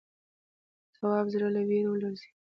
تواب 0.95 1.25
زړه 1.33 1.47
له 1.55 1.61
وېرې 1.67 1.89
ولړزېد. 1.91 2.35